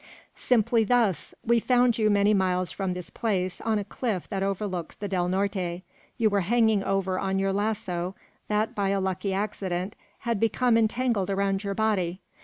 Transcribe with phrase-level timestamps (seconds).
[0.35, 4.95] "Simply thus: we found you many miles from this place, on a cliff that overlooks
[4.95, 5.83] the Del Norte.
[6.17, 8.15] You were hanging over on your lasso,
[8.47, 12.19] that by a lucky accident had become entangled around your body.